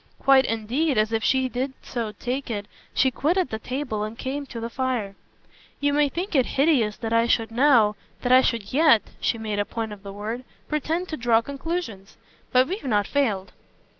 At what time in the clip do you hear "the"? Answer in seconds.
3.51-3.59, 4.59-4.67, 10.01-10.11